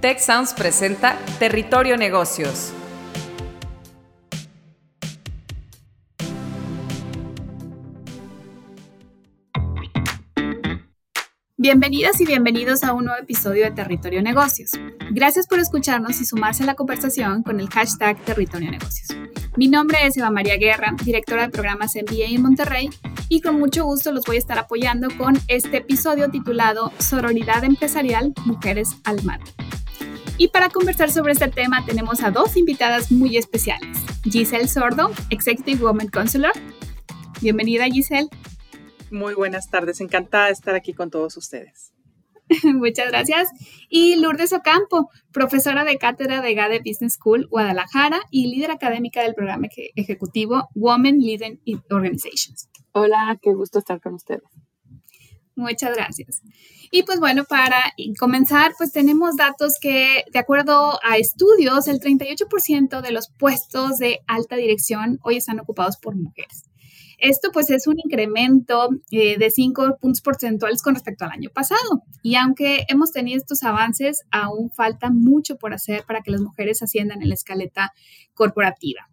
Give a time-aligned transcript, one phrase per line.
[0.00, 0.20] Tech
[0.56, 2.72] presenta Territorio Negocios.
[11.56, 14.70] Bienvenidas y bienvenidos a un nuevo episodio de Territorio Negocios.
[15.10, 19.08] Gracias por escucharnos y sumarse a la conversación con el hashtag Territorio Negocios.
[19.56, 22.88] Mi nombre es Eva María Guerra, directora de programas MBA en Monterrey,
[23.28, 28.32] y con mucho gusto los voy a estar apoyando con este episodio titulado Sororidad Empresarial,
[28.46, 29.50] Mujeres al Mando.
[30.40, 33.98] Y para conversar sobre este tema tenemos a dos invitadas muy especiales.
[34.22, 36.52] Giselle Sordo, Executive Woman Counselor.
[37.42, 38.28] Bienvenida Giselle.
[39.10, 41.92] Muy buenas tardes, encantada de estar aquí con todos ustedes.
[42.62, 43.48] Muchas gracias.
[43.88, 49.34] Y Lourdes Ocampo, profesora de cátedra de GADE Business School Guadalajara y líder académica del
[49.34, 49.66] programa
[49.96, 51.60] ejecutivo Women Leading
[51.90, 52.70] Organizations.
[52.92, 54.67] Hola, qué gusto estar con ustedes.
[55.58, 56.40] Muchas gracias.
[56.92, 63.00] Y pues bueno, para comenzar, pues tenemos datos que, de acuerdo a estudios, el 38%
[63.00, 66.62] de los puestos de alta dirección hoy están ocupados por mujeres.
[67.18, 72.04] Esto pues es un incremento eh, de 5 puntos porcentuales con respecto al año pasado.
[72.22, 76.84] Y aunque hemos tenido estos avances, aún falta mucho por hacer para que las mujeres
[76.84, 77.92] asciendan en la escaleta
[78.32, 79.08] corporativa.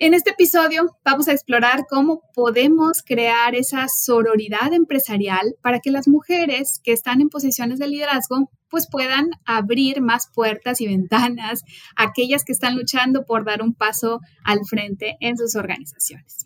[0.00, 6.06] En este episodio vamos a explorar cómo podemos crear esa sororidad empresarial para que las
[6.06, 11.64] mujeres que están en posiciones de liderazgo pues puedan abrir más puertas y ventanas
[11.96, 16.44] a aquellas que están luchando por dar un paso al frente en sus organizaciones.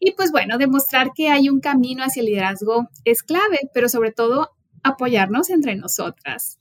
[0.00, 4.12] Y pues bueno, demostrar que hay un camino hacia el liderazgo es clave, pero sobre
[4.12, 4.48] todo
[4.82, 6.58] apoyarnos entre nosotras.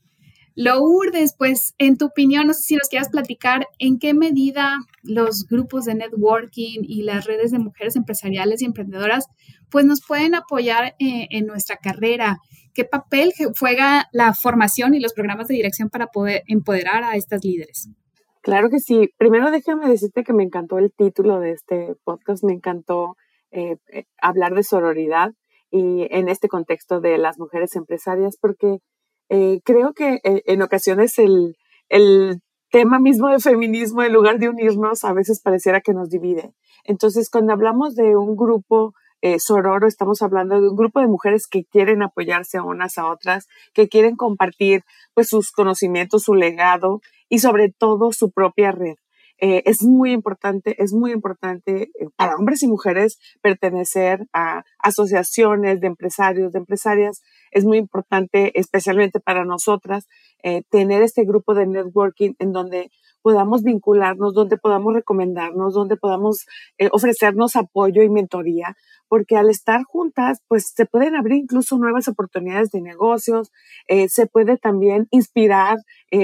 [0.55, 5.45] Lourdes, pues en tu opinión, no sé si nos quieras platicar en qué medida los
[5.49, 9.25] grupos de networking y las redes de mujeres empresariales y emprendedoras
[9.73, 12.37] pues nos pueden apoyar eh, en nuestra carrera.
[12.75, 17.43] ¿Qué papel juega la formación y los programas de dirección para poder empoderar a estas
[17.43, 17.89] líderes?
[18.41, 19.09] Claro que sí.
[19.17, 23.15] Primero déjame decirte que me encantó el título de este podcast, me encantó
[23.49, 25.31] eh, eh, hablar de sororidad
[25.71, 28.77] y en este contexto de las mujeres empresarias, porque
[29.33, 31.57] eh, creo que eh, en ocasiones el,
[31.89, 32.39] el
[32.69, 36.53] tema mismo de feminismo, en lugar de unirnos, a veces pareciera que nos divide.
[36.83, 41.47] Entonces, cuando hablamos de un grupo eh, sororo, estamos hablando de un grupo de mujeres
[41.47, 44.83] que quieren apoyarse unas a otras, que quieren compartir
[45.15, 48.97] pues sus conocimientos, su legado y sobre todo su propia red.
[49.45, 55.81] Eh, es muy importante, es muy importante eh, para hombres y mujeres pertenecer a asociaciones
[55.81, 57.21] de empresarios, de empresarias.
[57.51, 60.07] Es muy importante, especialmente para nosotras,
[60.43, 62.89] eh, tener este grupo de networking en donde
[63.21, 66.45] podamos vincularnos, donde podamos recomendarnos, donde podamos
[66.91, 68.75] ofrecernos apoyo y mentoría,
[69.07, 73.49] porque al estar juntas, pues se pueden abrir incluso nuevas oportunidades de negocios,
[74.09, 75.77] se puede también inspirar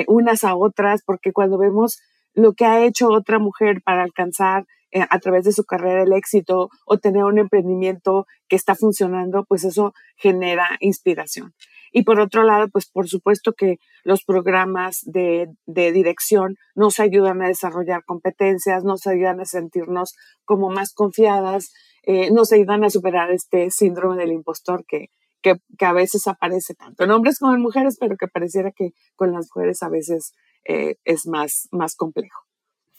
[0.07, 2.01] unas a otras, porque cuando vemos
[2.41, 6.13] lo que ha hecho otra mujer para alcanzar eh, a través de su carrera el
[6.13, 11.53] éxito o tener un emprendimiento que está funcionando, pues eso genera inspiración.
[11.91, 17.47] Y por otro lado, pues por supuesto que los programas de, dirección nos ayudan a
[17.47, 21.73] desarrollar competencias, nos ayudan a sentirnos como más confiadas,
[22.03, 25.09] eh, nos ayudan a superar este síndrome del impostor que,
[25.41, 29.31] que, a veces aparece tanto en hombres como en mujeres, pero que pareciera que con
[29.31, 30.33] las mujeres a veces
[30.69, 32.45] eh, es más, más complejo.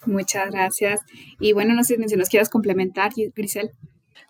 [0.04, 1.00] Muchas gracias.
[1.38, 3.70] Y bueno, no sé si nos quieras complementar, Grisel.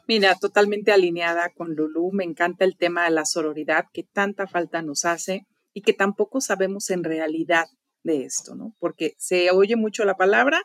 [0.06, 2.12] Mira, totalmente alineada con Lulu.
[2.12, 6.42] Me encanta el tema de la sororidad que tanta falta nos hace y que tampoco
[6.42, 7.64] sabemos en realidad
[8.02, 8.76] de esto, ¿no?
[8.78, 10.60] Porque se oye mucho la palabra,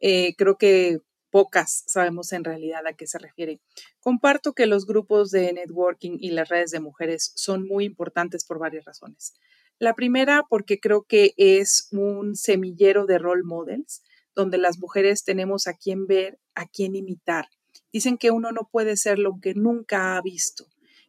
[0.00, 0.98] eh, creo que
[1.30, 3.60] pocas sabemos en realidad a qué se refiere.
[4.00, 8.58] Comparto que los grupos de networking y las redes de mujeres son muy importantes por
[8.58, 9.34] varias razones.
[9.78, 14.02] La primera, porque creo que es un semillero de role models,
[14.34, 17.48] donde las mujeres tenemos a quién ver, a quién imitar.
[17.92, 20.66] Dicen que uno no puede ser lo que nunca ha visto.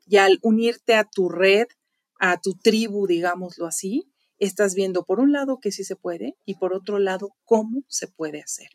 [0.08, 1.68] Y al unirte a tu red,
[2.20, 4.08] a tu tribu, digámoslo así,
[4.38, 8.08] estás viendo por un lado que sí se puede y por otro lado cómo se
[8.08, 8.70] puede hacer.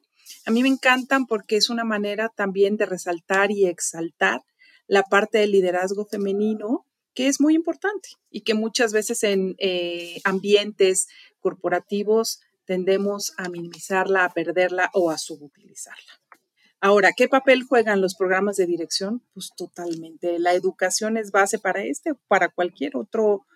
[0.47, 4.43] A mí me encantan porque es una manera también de resaltar y exaltar
[4.87, 10.21] la parte del liderazgo femenino que es muy importante y que muchas veces en eh,
[10.25, 11.07] ambientes
[11.41, 16.13] corporativos tendemos a minimizarla, a perderla o a subutilizarla.
[16.81, 19.23] Ahora, ¿qué papel juegan los programas de dirección?
[19.33, 20.39] Pues totalmente.
[20.39, 23.47] La educación es base para este, para cualquier otro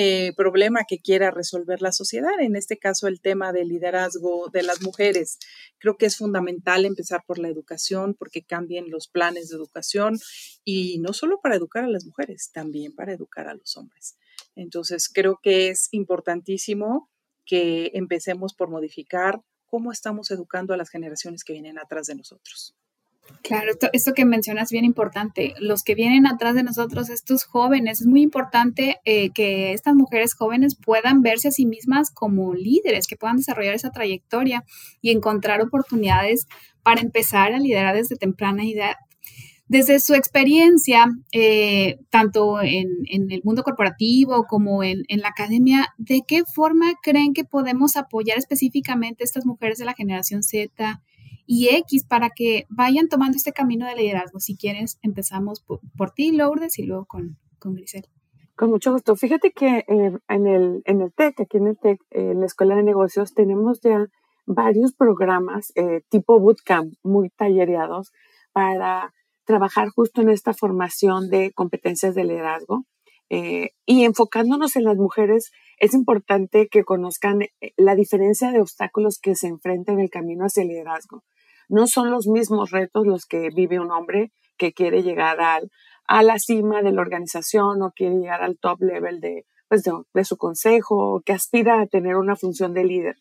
[0.00, 4.62] eh, problema que quiera resolver la sociedad, en este caso el tema del liderazgo de
[4.62, 5.40] las mujeres.
[5.78, 10.16] Creo que es fundamental empezar por la educación porque cambien los planes de educación
[10.64, 14.16] y no solo para educar a las mujeres, también para educar a los hombres.
[14.54, 17.10] Entonces, creo que es importantísimo
[17.44, 22.76] que empecemos por modificar cómo estamos educando a las generaciones que vienen atrás de nosotros.
[23.42, 25.54] Claro, esto, que mencionas es bien importante.
[25.58, 30.34] Los que vienen atrás de nosotros, estos jóvenes, es muy importante eh, que estas mujeres
[30.34, 34.64] jóvenes puedan verse a sí mismas como líderes, que puedan desarrollar esa trayectoria
[35.00, 36.46] y encontrar oportunidades
[36.82, 38.96] para empezar a liderar desde temprana edad.
[39.66, 46.22] Desde su experiencia, eh, tanto en, el mundo corporativo como en, en, la academia, ¿de
[46.26, 51.02] qué forma creen que podemos apoyar específicamente a estas mujeres de la generación Z
[51.50, 54.38] y X para que vayan tomando este camino de liderazgo.
[54.38, 55.64] Si quieres, empezamos
[55.96, 58.06] por, ti, Lourdes, y luego con, con Grisel.
[58.54, 59.16] Con mucho gusto.
[59.16, 62.76] Fíjate que eh, en, el, en el TEC, aquí en el TEC, en la Escuela
[62.76, 64.08] de Negocios, tenemos ya
[64.44, 68.12] varios programas eh, tipo bootcamp muy tallereados
[68.52, 72.84] para trabajar justo en esta formación de competencias de liderazgo.
[73.30, 77.40] Eh, y enfocándonos en las mujeres, es importante que conozcan
[77.78, 81.22] la diferencia de obstáculos que se enfrentan en el camino hacia el liderazgo
[81.68, 85.70] no son los mismos retos los que vive un hombre que quiere llegar al,
[86.06, 90.24] a la cima de la organización o quiere llegar al top level de, pues de,
[90.24, 93.16] su consejo que aspira a tener una función de líder.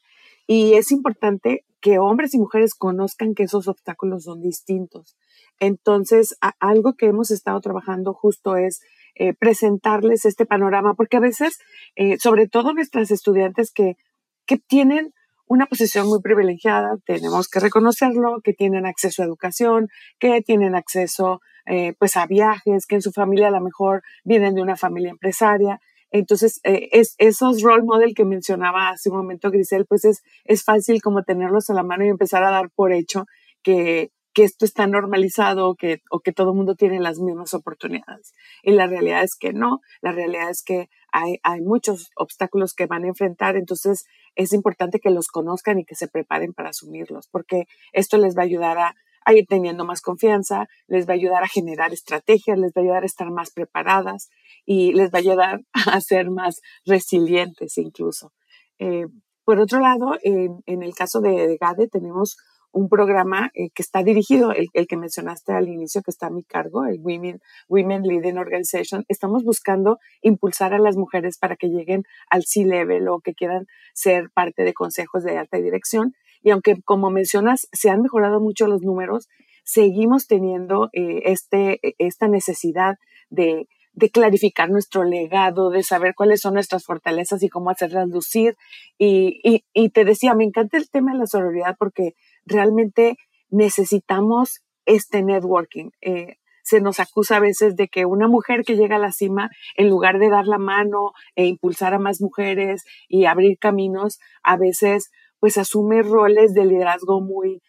[0.47, 5.17] Y es importante que hombres y mujeres conozcan que esos obstáculos son distintos.
[5.59, 8.79] Entonces, algo que hemos estado trabajando justo es
[9.15, 11.59] eh, presentarles este panorama, porque a veces,
[11.95, 13.97] eh, sobre todo nuestras estudiantes que,
[14.45, 15.13] que tienen
[15.47, 19.87] una posición muy privilegiada, tenemos que reconocerlo, que tienen acceso a educación,
[20.19, 24.55] que tienen acceso eh, pues a viajes, que en su familia a lo mejor vienen
[24.55, 25.79] de una familia empresaria.
[26.11, 30.63] Entonces, eh, es, esos role model que mencionaba hace un momento Grisel, pues es, es
[30.63, 33.25] fácil como tenerlos a la mano y empezar a dar por hecho
[33.63, 38.33] que, que esto está normalizado que, o que todo el mundo tiene las mismas oportunidades.
[38.61, 42.85] Y la realidad es que no, la realidad es que hay, hay muchos obstáculos que
[42.85, 44.05] van a enfrentar, entonces
[44.37, 48.41] es importante que los conozcan y que se preparen para asumirlos, porque esto les va
[48.41, 48.95] a ayudar a,
[49.25, 52.83] a ir teniendo más confianza, les va a ayudar a generar estrategias, les va a
[52.83, 54.29] ayudar a estar más preparadas
[54.65, 55.61] y les va a ayudar
[55.91, 58.31] a ser más resilientes incluso.
[58.79, 59.07] Eh,
[59.43, 62.37] por otro lado, en, el caso de GADE tenemos
[62.71, 66.31] un programa eh, que está dirigido, el, el, que mencionaste al inicio, que está a
[66.31, 69.05] mi cargo, el Women, Women Leading Organization.
[69.07, 74.29] Estamos buscando impulsar a las mujeres para que lleguen al C-Level o que quieran ser
[74.31, 76.13] parte de consejos de alta dirección.
[76.43, 79.27] Y aunque, como mencionas, se han mejorado mucho los números,
[79.63, 82.97] seguimos teniendo eh, este, esta necesidad
[83.29, 83.67] de,
[83.97, 88.55] de clarificar nuestro legado, de saber cuáles son nuestras fortalezas y cómo hacerlas lucir.
[88.99, 92.13] Y, y, y, te decía, me encanta el tema de la sororidad porque
[92.47, 93.17] realmente
[93.49, 95.91] necesitamos este networking.
[96.01, 99.49] Eh, se nos acusa a veces de que una mujer que llega a la cima,
[99.75, 104.57] en lugar de dar la mano e impulsar a más mujeres y abrir caminos, a
[104.57, 105.09] veces
[105.39, 107.61] pues asume roles de liderazgo muy,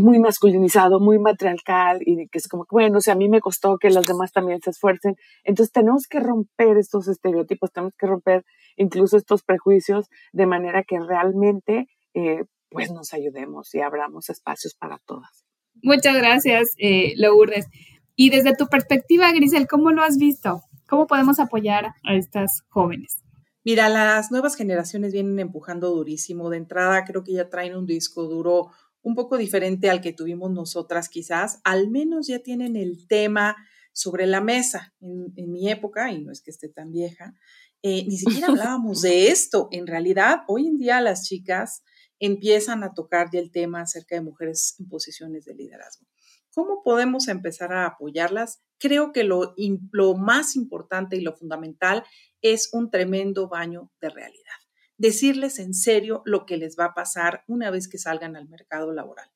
[0.00, 3.90] muy masculinizado, muy matriarcal y que es como, bueno, si a mí me costó que
[3.90, 5.16] los demás también se esfuercen.
[5.44, 8.44] Entonces tenemos que romper estos estereotipos, tenemos que romper
[8.76, 14.98] incluso estos prejuicios de manera que realmente eh, pues nos ayudemos y abramos espacios para
[15.06, 15.44] todas.
[15.82, 17.66] Muchas gracias, eh, Lourdes.
[18.14, 20.62] Y desde tu perspectiva, Grisel, ¿cómo lo has visto?
[20.88, 23.22] ¿Cómo podemos apoyar a estas jóvenes?
[23.64, 26.50] Mira, las nuevas generaciones vienen empujando durísimo.
[26.50, 28.70] De entrada, creo que ya traen un disco duro
[29.02, 31.60] un poco diferente al que tuvimos nosotras quizás.
[31.64, 33.56] Al menos ya tienen el tema
[33.92, 34.94] sobre la mesa.
[35.00, 37.34] En, mi época, y no es que esté tan vieja,
[37.82, 39.68] eh, ni siquiera hablábamos de esto.
[39.70, 41.82] En realidad, hoy en día las chicas
[42.26, 46.06] empiezan a tocar ya el tema acerca de mujeres en posiciones de liderazgo.
[46.54, 48.62] ¿Cómo podemos empezar a apoyarlas?
[48.78, 49.54] Creo que lo,
[49.90, 52.04] lo más importante y lo fundamental
[52.40, 54.54] es un tremendo baño de realidad.
[54.98, 58.92] Decirles en serio lo que les va a pasar una vez que salgan al mercado
[58.92, 59.28] laboral.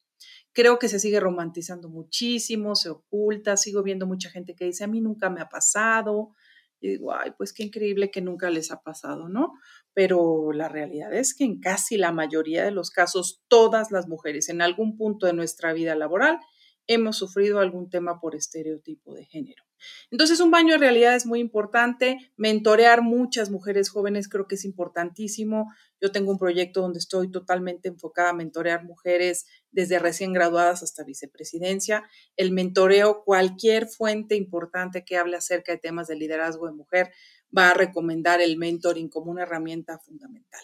[0.53, 4.89] Creo que se sigue romantizando muchísimo, se oculta, sigo viendo mucha gente que dice, a
[4.89, 6.35] mí nunca me ha pasado,
[6.81, 9.55] y digo, ay, pues qué increíble que nunca les ha pasado, ¿no?
[9.97, 14.51] Pero la realidad es que en casi la mayoría de los casos, todas las mujeres
[14.51, 16.39] en algún punto de nuestra vida laboral
[16.87, 19.65] hemos sufrido algún tema por estereotipo de género.
[20.11, 22.19] Entonces, un baño de realidad es muy importante.
[22.37, 25.73] Mentorear muchas mujeres jóvenes creo que es importantísimo.
[26.01, 31.05] Yo tengo un proyecto donde estoy totalmente enfocada a mentorear mujeres desde recién graduadas hasta
[31.05, 32.05] vicepresidencia.
[32.37, 37.13] El mentoreo, cualquier fuente importante que hable acerca de temas de liderazgo de mujer,
[37.57, 40.61] va a recomendar el mentoring como una herramienta fundamental.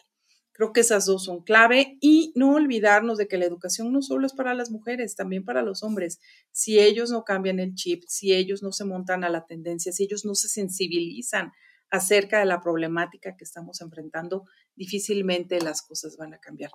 [0.52, 4.26] Creo que esas dos son clave y no olvidarnos de que la educación no solo
[4.26, 6.20] es para las mujeres, también para los hombres.
[6.52, 10.04] Si ellos no cambian el chip, si ellos no se montan a la tendencia, si
[10.04, 11.52] ellos no se sensibilizan
[11.90, 14.44] acerca de la problemática que estamos enfrentando,
[14.76, 16.70] difícilmente las cosas van a cambiar.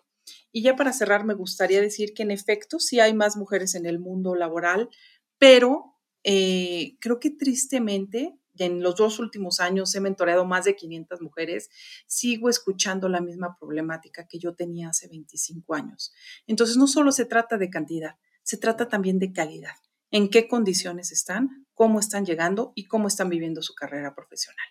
[0.52, 3.86] Y ya para cerrar, me gustaría decir que en efecto sí hay más mujeres en
[3.86, 4.90] el mundo laboral,
[5.38, 11.22] pero eh, creo que tristemente en los dos últimos años he mentoreado más de 500
[11.22, 11.70] mujeres,
[12.08, 16.14] sigo escuchando la misma problemática que yo tenía hace 25 años.
[16.48, 19.76] Entonces, no solo se trata de cantidad, se trata también de calidad.
[20.10, 24.66] En qué condiciones están, cómo están llegando y cómo están viviendo su carrera profesional.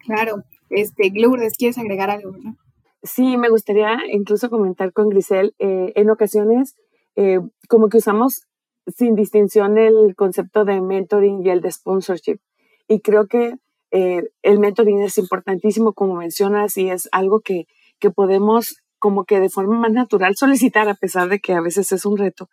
[0.00, 2.32] Claro, este, Lourdes, ¿quieres agregar algo?
[3.02, 6.74] Sí, me gustaría incluso comentar con Grisel, eh, en ocasiones
[7.16, 8.46] eh, como que usamos
[8.86, 12.38] sin distinción el concepto de mentoring y el de sponsorship.
[12.90, 13.54] Y creo que
[13.92, 17.68] eh, el mentoring es importantísimo, como mencionas, y es algo que,
[18.00, 21.92] que podemos como que de forma más natural solicitar, a pesar de que a veces
[21.92, 22.50] es un reto.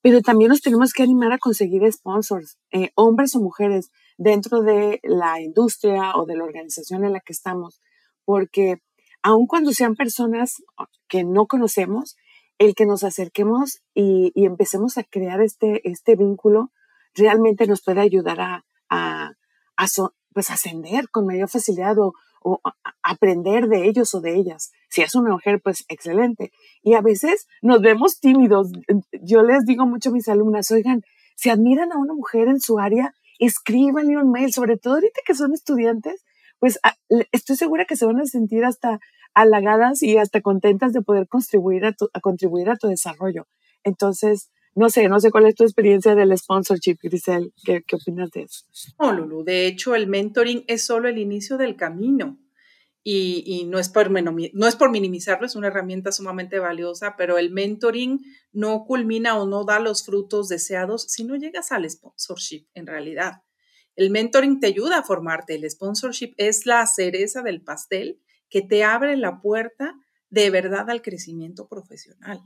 [0.00, 2.56] Pero también nos tenemos que animar a conseguir sponsors,
[2.94, 7.82] hombres o mujeres dentro de la industria o de la organización en la que estamos,
[8.24, 8.78] porque
[9.22, 10.62] aun cuando sean personas
[11.08, 12.16] que no conocemos,
[12.58, 16.70] el que nos acerquemos y, empecemos a crear este, este vínculo
[17.14, 19.32] realmente nos puede ayudar a, a,
[20.32, 22.14] pues ascender con mayor facilidad o,
[23.02, 24.70] aprender de ellos o de ellas.
[24.90, 26.52] Si es una mujer, pues excelente.
[26.82, 28.70] Y a veces nos vemos tímidos.
[29.22, 31.02] Yo les digo mucho a mis alumnas, oigan,
[31.36, 35.34] si admiran a una mujer en su área, escríbanle un mail, sobre todo ahorita que
[35.34, 36.22] son estudiantes,
[36.58, 36.94] pues ah,
[37.32, 39.00] estoy segura que se van a sentir hasta
[39.32, 43.46] halagadas y hasta contentas de poder contribuir a, tu, a contribuir a tu desarrollo.
[43.84, 47.52] Entonces, no sé, no sé cuál es tu experiencia del sponsorship, Grisel.
[47.64, 48.64] ¿Qué, opinas de eso?
[49.00, 52.38] No, Lulu, de hecho, el mentoring es solo el inicio del camino.
[53.06, 57.36] Y, y, no, es por, no es por minimizarlo, es una herramienta sumamente valiosa, pero
[57.36, 62.66] el mentoring no culmina o no da los frutos deseados si no llegas al sponsorship
[62.72, 63.42] en realidad.
[63.94, 68.84] El mentoring te ayuda a formarte, el sponsorship es la cereza del pastel que te
[68.84, 69.94] abre la puerta
[70.30, 72.40] de verdad al crecimiento profesional.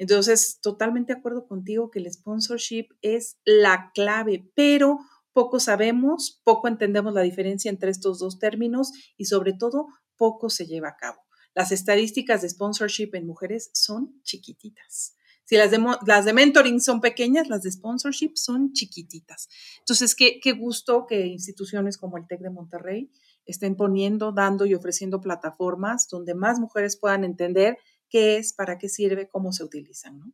[0.00, 5.00] Entonces, totalmente de acuerdo contigo que el sponsorship es la clave, pero
[5.34, 10.66] poco sabemos, poco entendemos la diferencia entre estos dos términos y sobre todo poco se
[10.66, 11.20] lleva a cabo.
[11.54, 15.16] Las estadísticas de sponsorship en mujeres son chiquititas.
[15.44, 19.50] Si las de, las mentoring son pequeñas, las de sponsorship son chiquititas.
[19.80, 23.10] Entonces, qué, qué gusto que instituciones como el TEC de Monterrey
[23.44, 27.76] estén poniendo, dando y ofreciendo plataformas donde más mujeres puedan entender
[28.10, 30.32] qué es, para qué sirve, cómo se utilizan, ¿no?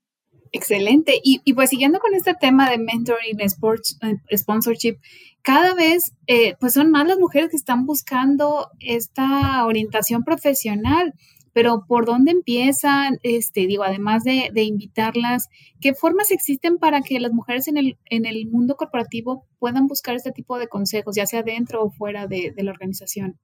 [0.52, 1.20] Excelente.
[1.22, 4.96] Y, pues siguiendo con este tema de mentoring, sports, eh, sponsorship,
[5.42, 11.14] cada vez eh, pues son más las mujeres que están buscando esta orientación profesional.
[11.52, 13.18] Pero ¿por dónde empiezan?
[13.22, 15.48] Este, digo, además de, invitarlas,
[15.80, 20.16] ¿qué formas existen para que las mujeres en el, en el mundo corporativo puedan buscar
[20.16, 23.38] este tipo de consejos, ya sea dentro o fuera de, de la organización?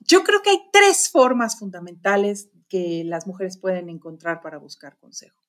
[0.00, 5.44] Yo creo que hay tres formas fundamentales que las mujeres pueden encontrar para buscar consejo.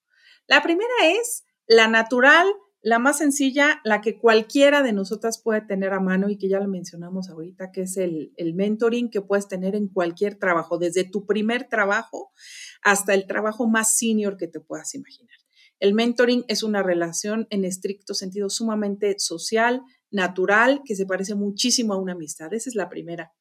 [0.46, 2.46] La primera es la natural,
[2.82, 6.60] la más sencilla, la que cualquiera de nosotras puede tener a mano y que ya
[6.60, 11.26] lo mencionamos ahorita, que es el, mentoring que puedes tener en cualquier trabajo, desde tu
[11.26, 12.34] primer trabajo
[12.82, 15.38] hasta el trabajo más senior que te puedas imaginar.
[15.80, 21.94] El mentoring es una relación en estricto sentido sumamente social, natural, que se parece muchísimo
[21.94, 22.54] a una amistad.
[22.54, 23.32] Esa es la primera.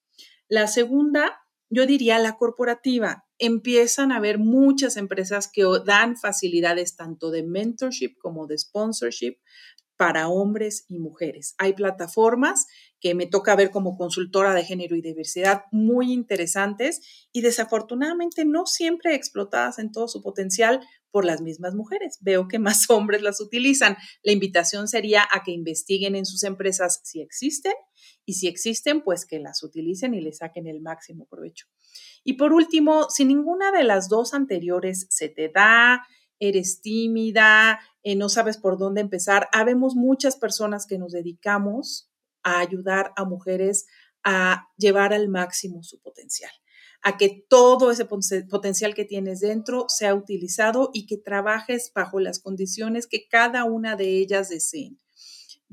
[0.46, 1.41] La segunda,
[1.72, 3.24] yo diría la corporativa.
[3.38, 9.38] Empiezan a haber muchas empresas que dan facilidades tanto de mentorship como de sponsorship
[10.02, 11.54] para hombres y mujeres.
[11.58, 12.66] Hay plataformas
[12.98, 18.66] que me toca ver como consultora de género y diversidad muy interesantes y desafortunadamente no
[18.66, 20.80] siempre explotadas en todo su potencial
[21.12, 22.18] por las mismas mujeres.
[22.20, 23.96] Veo que más hombres las utilizan.
[24.24, 27.74] La invitación sería a que investiguen en sus empresas si existen
[28.26, 31.68] y si existen, pues que las utilicen y le saquen el máximo provecho.
[32.24, 36.02] Y por último, si ninguna de las dos anteriores se te da,
[36.42, 42.10] eres tímida, eh, no sabes por dónde empezar, habemos muchas personas que nos dedicamos
[42.42, 43.86] a ayudar a mujeres
[44.24, 46.50] a llevar al máximo su potencial,
[47.02, 52.40] a que todo ese potencial que tienes dentro sea utilizado y que trabajes bajo las
[52.40, 54.98] condiciones que cada una de ellas deseen.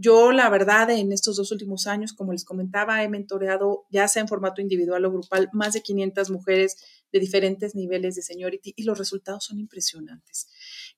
[0.01, 4.21] Yo, la verdad, en estos dos últimos años, como les comentaba, he mentoreado, ya sea
[4.21, 6.77] en formato individual o grupal, más de 500 mujeres
[7.11, 10.47] de diferentes niveles de seniority y los resultados son impresionantes.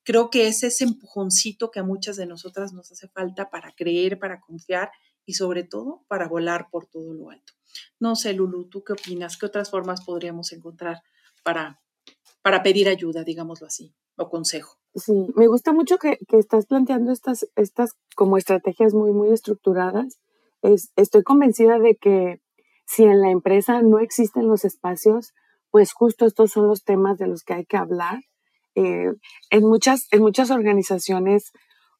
[0.04, 4.20] Creo que es ese empujoncito que a muchas de nosotras nos hace falta para creer,
[4.20, 4.92] para confiar
[5.26, 7.54] y sobre todo para volar por todo lo alto.
[7.98, 9.36] No sé, Lulu, ¿tú qué opinas?
[9.36, 11.02] ¿Qué otras formas podríamos encontrar
[11.42, 11.81] para,
[12.42, 14.76] para pedir ayuda, digámoslo así, o consejo?
[14.94, 20.18] Sí, me gusta mucho que, que, estás planteando estas, estas como estrategias muy, muy estructuradas.
[20.60, 22.40] Es, estoy convencida de que
[22.84, 25.32] si en la empresa no existen los espacios,
[25.70, 28.20] pues justo estos son los temas de los que hay que hablar.
[28.74, 29.12] Eh,
[29.50, 31.52] en, muchas, en muchas organizaciones,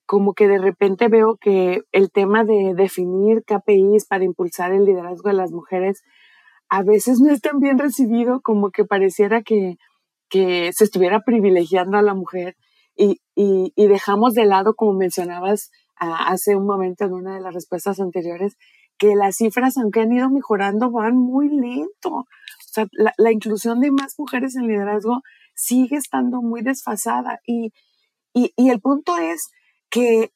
[0.05, 5.31] como que de repente veo que el tema de definir KPIs para impulsar el liderazgo
[5.31, 6.03] de las mujeres
[6.69, 9.77] a veces no es tan bien recibido como que pareciera que,
[10.33, 12.57] que se estuviera privilegiando a la mujer
[12.97, 18.01] y, y, dejamos de lado, como mencionabas hace un momento en una de las respuestas
[18.01, 18.57] anteriores,
[18.97, 22.11] que las cifras, aunque han ido mejorando, van muy lento.
[22.11, 22.27] O
[22.73, 25.21] sea, la, inclusión de más mujeres en liderazgo
[25.55, 27.73] sigue estando muy desfasada y,
[28.33, 29.51] y, y el punto es
[29.91, 30.31] que,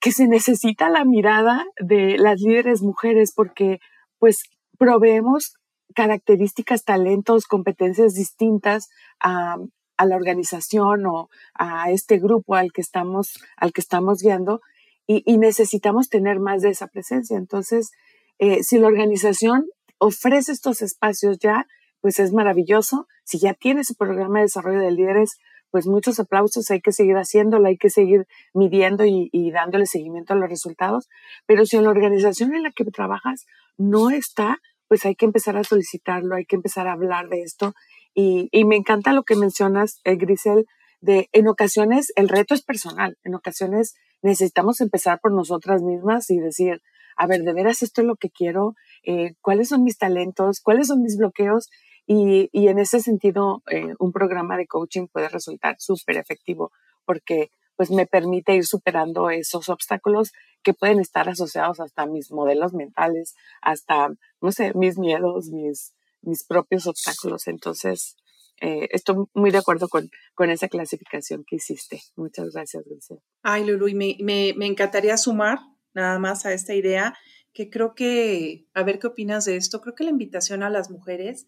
[0.00, 3.78] que se necesita la mirada de las líderes mujeres porque
[4.18, 4.42] pues
[4.76, 5.54] proveemos
[5.96, 9.56] características, talentos, competencias distintas a,
[9.98, 14.60] la organización o a este grupo al que estamos, al que estamos guiando
[15.06, 17.38] y, y necesitamos tener más de esa presencia.
[17.38, 17.92] Entonces,
[18.38, 19.64] eh, si la organización
[19.96, 21.66] ofrece estos espacios ya,
[22.02, 23.08] pues es maravilloso.
[23.24, 25.38] Si ya tiene su programa de desarrollo de líderes,
[25.70, 30.34] pues muchos aplausos, hay que seguir haciéndolo, hay que seguir midiendo y, y, dándole seguimiento
[30.34, 31.08] a los resultados.
[31.46, 33.46] Pero si en la organización en la que trabajas
[33.78, 37.74] no está, pues hay que empezar a solicitarlo, hay que empezar a hablar de esto.
[38.14, 40.66] Y, y me encanta lo que mencionas, eh, Grisel,
[41.00, 46.38] de en ocasiones el reto es personal, en ocasiones necesitamos empezar por nosotras mismas y
[46.38, 46.80] decir,
[47.16, 48.74] a ver, de veras esto es lo que quiero,
[49.04, 51.68] eh, cuáles son mis talentos, cuáles son mis bloqueos.
[52.08, 56.70] Y, en ese sentido, eh, un programa de coaching puede resultar súper efectivo
[57.04, 62.72] porque pues me permite ir superando esos obstáculos que pueden estar asociados hasta mis modelos
[62.72, 64.08] mentales, hasta,
[64.40, 67.46] no sé, mis miedos, mis, mis propios obstáculos.
[67.46, 68.16] Entonces,
[68.60, 72.00] eh, estoy muy de acuerdo con, con esa clasificación que hiciste.
[72.16, 73.20] Muchas gracias, Dulce.
[73.42, 75.58] Ay, Lulu, y me, me, me encantaría sumar
[75.94, 77.14] nada más a esta idea,
[77.52, 80.90] que creo que, a ver qué opinas de esto, creo que la invitación a las
[80.90, 81.46] mujeres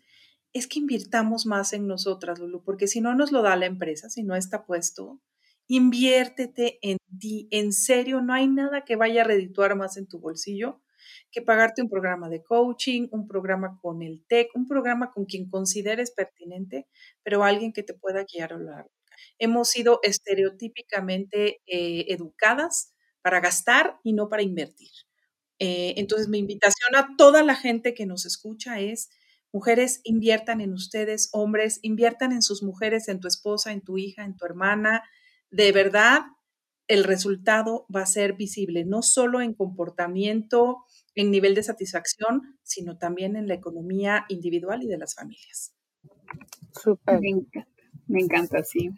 [0.55, 4.09] es que invirtamos más en nosotras, Lulu, porque si no nos lo da la empresa,
[4.09, 5.21] si no está puesto,
[5.69, 10.19] inviértete en ti, en serio, no hay nada que vaya a redituar más en tu
[10.21, 10.81] bolsillo
[11.31, 15.49] que pagarte un programa de coaching, un programa con el TEC, un programa con quien
[15.49, 16.87] consideres pertinente,
[17.23, 18.90] pero alguien que te pueda guiar a lo largo.
[19.38, 22.92] Hemos sido estereotípicamente eh, educadas
[23.23, 24.90] para gastar y no para invertir.
[25.59, 29.11] Eh, entonces, mi invitación a toda la gente que nos escucha es,
[29.53, 34.25] mujeres, inviertan en ustedes, hombres, inviertan en sus mujeres, en tu esposa, en tu hija,
[34.25, 35.03] en tu hermana.
[35.51, 36.23] De verdad,
[36.89, 40.85] el resultado va a ser visible, no solo en comportamiento,
[41.15, 45.75] en nivel de satisfacción, sino también en la economía individual y de las familias.
[46.73, 47.21] Súper.
[47.21, 47.69] Me encanta,
[48.07, 48.91] me encanta, sí.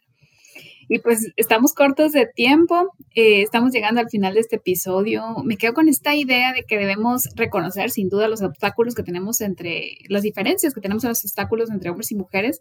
[0.92, 5.37] Y pues estamos cortos de tiempo, eh, estamos llegando al final de este episodio.
[5.44, 9.40] Me quedo con esta idea de que debemos reconocer sin duda los obstáculos que tenemos
[9.40, 12.61] entre, las diferencias que tenemos en los obstáculos entre hombres y mujeres,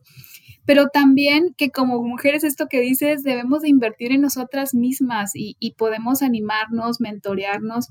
[0.64, 5.58] pero también que como mujeres esto que dices, debemos de invertir en nosotras mismas y,
[5.60, 7.88] y podemos animarnos, mentorearnos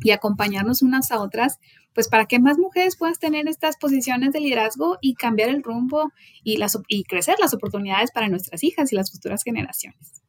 [0.00, 1.60] y acompañarnos unas a otras,
[1.98, 6.12] pues para que más mujeres puedan tener estas posiciones de liderazgo y cambiar el rumbo
[6.44, 10.22] y, las, y crecer las oportunidades para nuestras hijas y las futuras generaciones.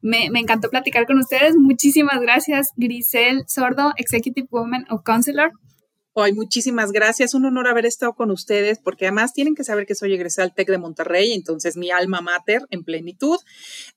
[0.00, 1.54] Me, me, encantó platicar con ustedes.
[1.54, 5.52] Muchísimas gracias, Grisel Sordo, Executive Woman of Counselor,
[6.18, 7.34] Ay, muchísimas gracias.
[7.34, 10.54] Un honor haber estado con ustedes, porque además tienen que saber que soy egresada al
[10.54, 13.36] TEC de Monterrey, entonces mi alma mater en plenitud.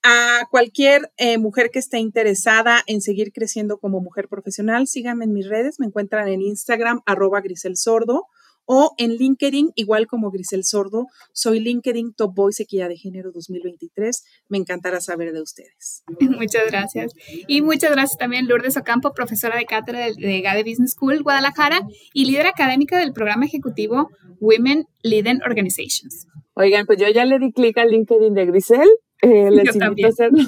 [0.03, 5.31] A cualquier eh, mujer que esté interesada en seguir creciendo como mujer profesional, síganme en
[5.31, 5.79] mis redes.
[5.79, 8.25] Me encuentran en Instagram, arroba Grisel Sordo
[8.71, 14.23] o en LinkedIn, igual como Grisel Sordo, soy LinkedIn Top Voice Equidad de Género 2023.
[14.47, 16.03] Me encantará saber de ustedes.
[16.19, 17.13] Muchas gracias.
[17.47, 21.81] Y muchas gracias también Lourdes Ocampo, profesora de cátedra de GADE Business School Guadalajara
[22.13, 26.27] y líder académica del programa ejecutivo Women Leading Organizations.
[26.53, 28.89] Oigan, pues yo ya le di clic al LinkedIn de Grisel
[29.21, 30.43] eh, les invito a hacerlo.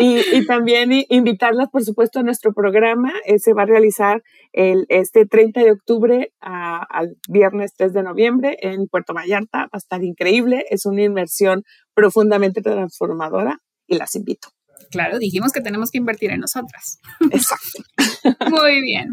[0.00, 3.12] y, y, también invitarlas, por supuesto, a nuestro programa.
[3.24, 8.02] Eh, se va a realizar el, este 30 de octubre a, al viernes 3 de
[8.02, 9.60] noviembre en Puerto Vallarta.
[9.62, 10.64] Va a estar increíble.
[10.70, 11.62] Es una inversión
[11.94, 14.48] profundamente transformadora y las invito.
[14.90, 17.00] Claro, dijimos que tenemos que invertir en nosotras.
[17.30, 17.82] Exacto.
[18.50, 19.10] Muy bien.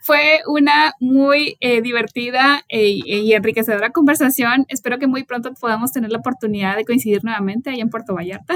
[0.00, 4.66] Fue una muy eh, divertida e, y enriquecedora conversación.
[4.68, 8.54] Espero que muy pronto podamos tener la oportunidad de coincidir nuevamente ahí en Puerto Vallarta.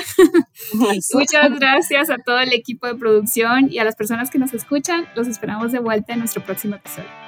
[1.15, 5.07] Muchas gracias a todo el equipo de producción y a las personas que nos escuchan.
[5.17, 7.28] Los esperamos de vuelta en nuestro próximo episodio.